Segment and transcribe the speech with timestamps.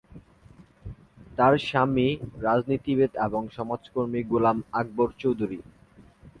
[1.37, 2.07] তার স্বামী
[2.41, 5.59] রাজনীতিবিদ এবং সমাজকর্মী গোলাম আকবর চৌধুরী।